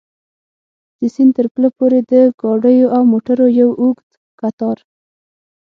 [0.99, 4.77] د سیند تر پله پورې د ګاډیو او موټرو یو اوږد کتار.